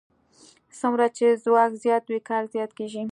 څومره 0.79 1.07
چې 1.17 1.27
ځواک 1.43 1.71
زیات 1.83 2.03
وي 2.09 2.19
کار 2.29 2.43
زیات 2.53 2.71
کېږي. 2.77 3.03